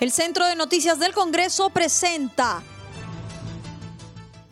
El 0.00 0.10
Centro 0.10 0.46
de 0.46 0.56
Noticias 0.56 0.98
del 0.98 1.14
Congreso 1.14 1.70
presenta 1.70 2.62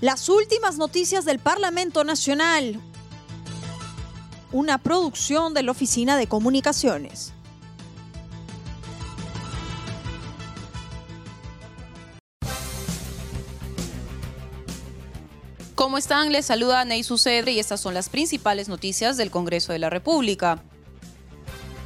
las 0.00 0.28
últimas 0.28 0.78
noticias 0.78 1.24
del 1.24 1.40
Parlamento 1.40 2.04
Nacional, 2.04 2.80
una 4.52 4.78
producción 4.78 5.52
de 5.52 5.64
la 5.64 5.72
Oficina 5.72 6.16
de 6.16 6.28
Comunicaciones. 6.28 7.32
¿Cómo 15.74 15.98
están? 15.98 16.30
Les 16.30 16.46
saluda 16.46 16.84
Ney 16.84 17.02
Sucedre 17.02 17.50
y 17.50 17.58
estas 17.58 17.80
son 17.80 17.94
las 17.94 18.08
principales 18.08 18.68
noticias 18.68 19.16
del 19.16 19.32
Congreso 19.32 19.72
de 19.72 19.80
la 19.80 19.90
República. 19.90 20.62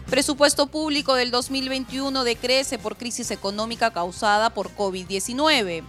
Presupuesto 0.09 0.69
público 0.69 1.15
del 1.15 1.33
2021 1.33 2.23
decrece 2.23 2.79
por 2.79 2.97
crisis 2.97 3.33
económica 3.33 3.91
causada 3.91 4.51
por 4.51 4.71
COVID-19. 4.77 5.83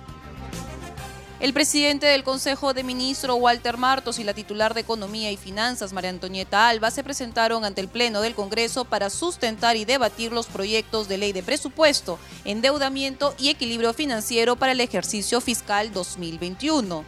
El 1.40 1.54
presidente 1.54 2.08
del 2.08 2.24
Consejo 2.24 2.74
de 2.74 2.84
Ministros, 2.84 3.38
Walter 3.40 3.78
Martos, 3.78 4.18
y 4.18 4.24
la 4.24 4.34
titular 4.34 4.74
de 4.74 4.82
Economía 4.82 5.32
y 5.32 5.38
Finanzas, 5.38 5.94
María 5.94 6.10
Antonieta 6.10 6.68
Alba, 6.68 6.90
se 6.90 7.04
presentaron 7.04 7.64
ante 7.64 7.80
el 7.80 7.90
Pleno 7.90 8.22
del 8.22 8.34
Congreso 8.34 8.86
para 8.86 9.12
sustentar 9.12 9.78
y 9.78 9.86
debatir 9.86 10.32
los 10.32 10.48
proyectos 10.48 11.08
de 11.08 11.20
ley 11.20 11.34
de 11.34 11.44
presupuesto, 11.44 12.18
endeudamiento 12.44 13.36
y 13.38 13.50
equilibrio 13.50 13.94
financiero 13.94 14.56
para 14.56 14.72
el 14.72 14.82
ejercicio 14.82 15.40
fiscal 15.42 15.94
2021. 15.94 17.06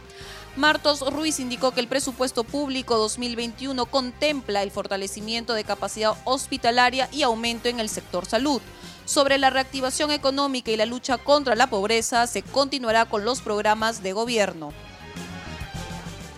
Martos 0.60 1.02
Ruiz 1.10 1.40
indicó 1.40 1.70
que 1.70 1.80
el 1.80 1.88
presupuesto 1.88 2.44
público 2.44 2.98
2021 2.98 3.86
contempla 3.86 4.62
el 4.62 4.70
fortalecimiento 4.70 5.54
de 5.54 5.64
capacidad 5.64 6.12
hospitalaria 6.26 7.08
y 7.12 7.22
aumento 7.22 7.70
en 7.70 7.80
el 7.80 7.88
sector 7.88 8.26
salud. 8.26 8.60
Sobre 9.06 9.38
la 9.38 9.48
reactivación 9.48 10.10
económica 10.10 10.70
y 10.70 10.76
la 10.76 10.84
lucha 10.84 11.16
contra 11.16 11.54
la 11.54 11.70
pobreza, 11.70 12.26
se 12.26 12.42
continuará 12.42 13.06
con 13.06 13.24
los 13.24 13.40
programas 13.40 14.02
de 14.02 14.12
gobierno. 14.12 14.74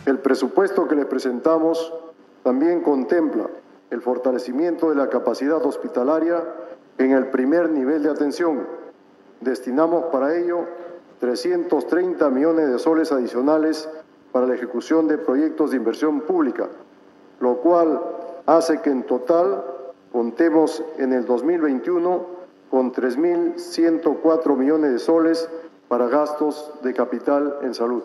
El 0.06 0.20
presupuesto 0.20 0.86
que 0.86 0.94
le 0.94 1.04
presentamos 1.04 1.92
también 2.44 2.80
contempla 2.80 3.50
el 3.90 4.02
fortalecimiento 4.02 4.90
de 4.90 4.94
la 4.94 5.08
capacidad 5.08 5.66
hospitalaria 5.66 6.44
en 6.96 7.10
el 7.10 7.26
primer 7.30 7.70
nivel 7.70 8.04
de 8.04 8.10
atención. 8.10 8.68
Destinamos 9.40 10.04
para 10.12 10.36
ello 10.36 10.68
330 11.18 12.30
millones 12.30 12.70
de 12.70 12.78
soles 12.78 13.10
adicionales 13.10 13.88
para 14.32 14.46
la 14.46 14.54
ejecución 14.54 15.06
de 15.06 15.18
proyectos 15.18 15.70
de 15.70 15.76
inversión 15.76 16.22
pública, 16.22 16.68
lo 17.40 17.58
cual 17.58 18.00
hace 18.46 18.80
que 18.80 18.90
en 18.90 19.04
total 19.04 19.64
contemos 20.10 20.82
en 20.98 21.12
el 21.12 21.24
2021 21.26 22.26
con 22.70 22.92
3.104 22.92 24.56
millones 24.56 24.92
de 24.92 24.98
soles 24.98 25.48
para 25.88 26.08
gastos 26.08 26.72
de 26.82 26.94
capital 26.94 27.58
en 27.62 27.74
salud. 27.74 28.02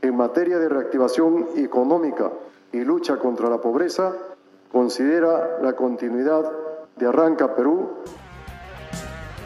En 0.00 0.16
materia 0.16 0.58
de 0.58 0.68
reactivación 0.68 1.48
económica 1.56 2.32
y 2.72 2.80
lucha 2.80 3.18
contra 3.18 3.50
la 3.50 3.60
pobreza, 3.60 4.14
considera 4.72 5.58
la 5.60 5.74
continuidad 5.74 6.50
de 6.96 7.06
Arranca 7.06 7.54
Perú 7.54 7.90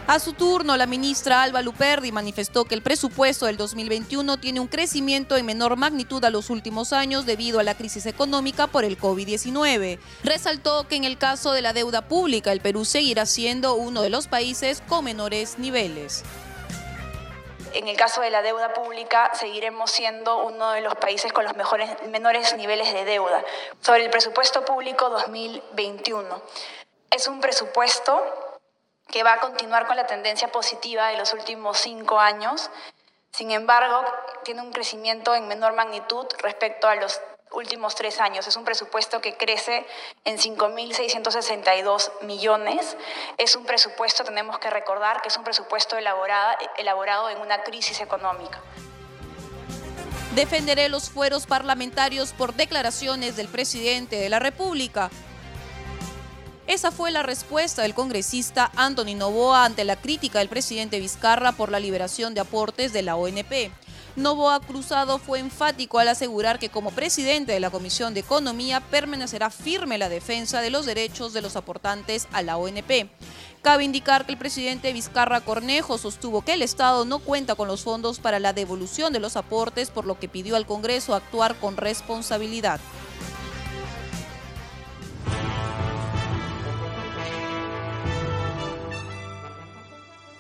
a 0.09 0.21
su 0.21 0.35
turno, 0.35 0.77
la 0.77 0.87
ministra 0.87 1.43
Alba 1.43 1.63
Luperdi 1.63 2.13
manifestó 2.13 2.65
que 2.65 2.77
el 2.77 2.83
presupuesto 2.83 3.47
del 3.47 3.57
2021 3.57 4.37
tiene 4.39 4.61
un 4.61 4.69
crecimiento 4.69 5.37
en 5.37 5.45
menor 5.45 5.77
magnitud 5.77 6.25
a 6.25 6.31
los 6.31 6.49
últimos 6.49 6.93
años 6.93 7.27
debido 7.27 7.59
a 7.59 7.65
la 7.65 7.75
crisis 7.75 8.07
económica 8.07 8.69
por 8.69 8.85
el 8.85 8.99
COVID-19. 8.99 9.99
Resaltó 10.23 10.87
que 10.87 10.95
en 10.95 11.03
el 11.03 11.19
caso 11.19 11.53
de 11.53 11.63
la 11.63 11.73
deuda 11.73 12.07
pública, 12.07 12.53
el 12.53 12.61
Perú 12.61 12.85
seguirá 12.85 13.27
siendo 13.27 13.75
uno 13.75 14.03
de 14.03 14.11
los 14.11 14.29
países 14.29 14.81
con 14.89 15.05
menores 15.05 15.59
niveles. 15.59 16.23
En 17.73 17.89
el 17.89 17.97
caso 17.97 18.21
de 18.21 18.31
la 18.31 18.43
deuda 18.43 18.73
pública, 18.75 19.33
seguiremos 19.35 19.91
siendo 19.91 20.45
uno 20.45 20.71
de 20.71 20.83
los 20.83 20.95
países 20.95 21.33
con 21.33 21.45
los 21.45 21.57
mejores, 21.57 21.91
menores 22.11 22.57
niveles 22.57 22.93
de 22.93 23.05
deuda. 23.05 23.45
Sobre 23.81 24.05
el 24.05 24.11
presupuesto 24.11 24.65
público 24.65 25.11
2021, 25.11 26.43
es 27.11 27.27
un 27.27 27.41
presupuesto 27.41 28.46
que 29.09 29.23
va 29.23 29.35
a 29.35 29.41
continuar 29.41 29.87
con 29.87 29.97
la 29.97 30.07
tendencia 30.07 30.49
positiva 30.49 31.09
de 31.09 31.17
los 31.17 31.33
últimos 31.33 31.79
cinco 31.79 32.19
años. 32.19 32.71
Sin 33.31 33.51
embargo, 33.51 34.05
tiene 34.45 34.63
un 34.63 34.73
crecimiento 34.73 35.35
en 35.35 35.47
menor 35.49 35.75
magnitud 35.75 36.27
respecto 36.39 36.89
a 36.89 36.97
los 36.97 37.21
últimos 37.53 37.95
tres 37.95 38.21
años. 38.21 38.47
Es 38.47 38.57
un 38.57 38.65
presupuesto 38.65 39.21
que 39.21 39.37
crece 39.37 39.87
en 40.25 40.39
5.662 40.39 42.11
millones. 42.23 42.97
Es 43.39 43.57
un 43.57 43.65
presupuesto, 43.65 44.25
tenemos 44.25 44.59
que 44.59 44.71
recordar, 44.71 45.23
que 45.23 45.29
es 45.29 45.37
un 45.37 45.45
presupuesto 45.45 45.97
elaborado, 45.97 46.57
elaborado 46.77 47.31
en 47.31 47.39
una 47.39 47.63
crisis 47.63 48.01
económica. 48.01 48.61
Defenderé 50.35 50.89
los 50.89 51.09
fueros 51.09 51.47
parlamentarios 51.47 52.33
por 52.33 52.53
declaraciones 52.55 53.37
del 53.37 53.49
presidente 53.49 54.17
de 54.17 54.29
la 54.29 54.39
República. 54.39 55.11
Esa 56.67 56.91
fue 56.91 57.13
la 57.13 57.23
respuesta 57.23 57.83
del 57.83 57.95
congresista 57.95 58.73
Anthony 58.75 59.15
Novoa 59.15 59.65
ante 59.65 59.85
la 59.85 59.95
crítica 59.95 60.41
del 60.41 60.49
presidente 60.49 60.99
Vizcarra 60.99 61.53
por 61.53 61.71
la 61.71 61.79
liberación 61.79 62.35
de 62.35 62.41
aportes 62.41 62.93
de 62.93 63.03
la 63.03 63.15
ONP. 63.15 63.71
Novoa 64.17 64.59
Cruzado 64.59 65.19
fue 65.19 65.39
enfático 65.39 66.01
al 66.01 66.09
asegurar 66.09 66.59
que 66.59 66.69
como 66.69 66.91
presidente 66.91 67.53
de 67.53 67.61
la 67.61 67.71
Comisión 67.71 68.15
de 68.15 68.21
Economía 68.21 68.81
permanecerá 68.81 69.51
firme 69.51 69.97
la 69.97 70.09
defensa 70.09 70.61
de 70.61 70.71
los 70.71 70.87
derechos 70.87 71.33
de 71.33 71.43
los 71.43 71.55
aportantes 71.55 72.27
a 72.33 72.43
la 72.43 72.57
ONP. 72.57 73.11
Cabe 73.63 73.85
indicar 73.85 74.27
que 74.27 74.33
el 74.33 74.39
presidente 74.39 74.93
Vizcarra 74.93 75.43
Cornejo 75.43 75.99
sostuvo 75.99 76.43
que 76.43 76.55
el 76.55 76.63
Estado 76.63 77.05
no 77.05 77.21
cuenta 77.21 77.55
con 77.55 77.69
los 77.69 77.85
fondos 77.85 78.19
para 78.19 78.41
la 78.41 78.53
devolución 78.53 79.13
de 79.13 79.21
los 79.21 79.37
aportes, 79.37 79.91
por 79.91 80.05
lo 80.05 80.19
que 80.19 80.29
pidió 80.29 80.57
al 80.57 80.67
Congreso 80.67 81.15
actuar 81.15 81.55
con 81.61 81.77
responsabilidad. 81.77 82.81